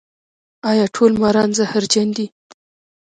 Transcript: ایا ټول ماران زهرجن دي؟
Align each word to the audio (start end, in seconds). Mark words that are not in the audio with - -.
ایا 0.71 0.85
ټول 0.95 1.11
ماران 1.21 1.49
زهرجن 1.57 2.07
دي؟ 2.17 2.25